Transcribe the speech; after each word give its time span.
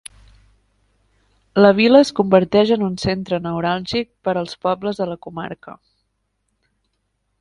La 1.63 1.71
vila 1.79 1.99
es 2.05 2.11
converteix 2.19 2.73
en 2.77 2.85
un 2.87 2.95
centre 3.03 3.39
neuràlgic 3.49 4.09
per 4.29 4.35
als 4.43 4.57
pobles 4.67 5.03
de 5.03 5.09
la 5.11 5.19
comarca. 5.27 5.77